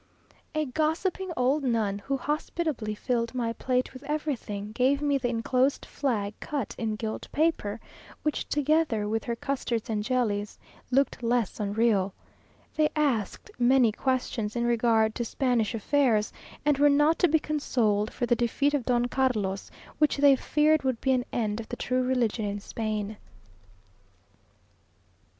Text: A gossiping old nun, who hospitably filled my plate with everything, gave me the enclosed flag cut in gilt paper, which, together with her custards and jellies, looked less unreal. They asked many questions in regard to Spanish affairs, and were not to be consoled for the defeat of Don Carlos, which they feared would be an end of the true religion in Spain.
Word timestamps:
A 0.55 0.65
gossiping 0.65 1.31
old 1.37 1.63
nun, 1.63 1.99
who 1.99 2.17
hospitably 2.17 2.95
filled 2.95 3.35
my 3.35 3.53
plate 3.53 3.93
with 3.93 4.01
everything, 4.05 4.71
gave 4.71 4.99
me 4.99 5.19
the 5.19 5.27
enclosed 5.29 5.85
flag 5.85 6.33
cut 6.39 6.73
in 6.79 6.95
gilt 6.95 7.31
paper, 7.31 7.79
which, 8.23 8.49
together 8.49 9.07
with 9.07 9.25
her 9.25 9.35
custards 9.35 9.91
and 9.91 10.03
jellies, 10.03 10.57
looked 10.89 11.21
less 11.21 11.59
unreal. 11.59 12.15
They 12.77 12.89
asked 12.95 13.51
many 13.59 13.91
questions 13.91 14.55
in 14.55 14.63
regard 14.63 15.13
to 15.13 15.23
Spanish 15.23 15.75
affairs, 15.75 16.33
and 16.65 16.79
were 16.79 16.89
not 16.89 17.19
to 17.19 17.27
be 17.27 17.37
consoled 17.37 18.11
for 18.11 18.25
the 18.25 18.35
defeat 18.35 18.73
of 18.73 18.85
Don 18.87 19.05
Carlos, 19.05 19.69
which 19.99 20.17
they 20.17 20.35
feared 20.35 20.81
would 20.81 20.99
be 20.99 21.11
an 21.11 21.25
end 21.31 21.59
of 21.59 21.69
the 21.69 21.75
true 21.77 22.01
religion 22.01 22.45
in 22.45 22.59
Spain. 22.59 23.17